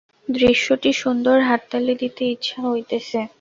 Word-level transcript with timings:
দৃশ্যটি 0.29 0.91
সুন্দর–হাততালি 0.93 1.93
দিতে 2.01 2.23
ইচ্ছা 2.25 2.57
হইতেছে। 2.65 3.19